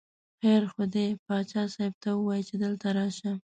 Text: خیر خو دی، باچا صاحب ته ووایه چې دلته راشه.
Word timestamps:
خیر 0.39 0.63
خو 0.71 0.83
دی، 0.93 1.07
باچا 1.25 1.63
صاحب 1.73 1.93
ته 2.03 2.09
ووایه 2.13 2.43
چې 2.47 2.55
دلته 2.63 2.87
راشه. 2.97 3.31